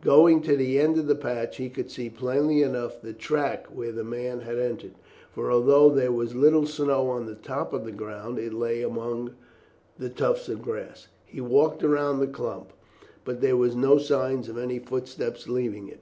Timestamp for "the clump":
12.22-12.72